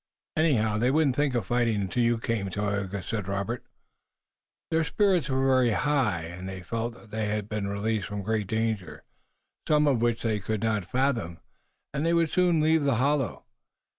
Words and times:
"Anyhow, 0.35 0.79
they 0.79 0.89
wouldn't 0.89 1.15
think 1.15 1.35
of 1.35 1.45
fighting 1.45 1.79
until 1.79 2.01
you 2.01 2.17
came, 2.17 2.49
Tayoga," 2.49 3.03
said 3.03 3.27
Robert. 3.27 3.63
Their 4.71 4.83
spirits 4.83 5.29
were 5.29 5.45
very 5.45 5.73
high. 5.73 6.41
They 6.43 6.63
felt 6.63 6.95
that 6.95 7.11
they 7.11 7.27
had 7.27 7.47
been 7.47 7.67
released 7.67 8.07
from 8.07 8.23
great 8.23 8.47
danger, 8.47 9.03
some 9.67 9.85
of 9.85 10.01
which 10.01 10.23
they 10.23 10.39
could 10.39 10.63
not 10.63 10.85
fathom, 10.85 11.37
and 11.93 12.03
they 12.03 12.15
would 12.15 12.31
soon 12.31 12.61
leave 12.61 12.83
the 12.83 12.95
hollow. 12.95 13.43